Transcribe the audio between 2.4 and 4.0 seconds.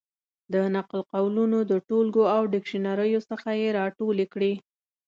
ډکشنریو څخه یې را